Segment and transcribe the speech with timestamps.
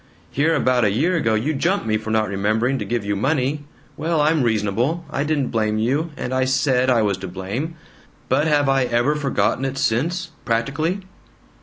[0.31, 3.65] Here about a year ago you jump me for not remembering to give you money.
[3.95, 5.05] Well, I'm reasonable.
[5.11, 7.75] I didn't blame you, and I SAID I was to blame.
[8.27, 11.01] But have I ever forgotten it since practically?"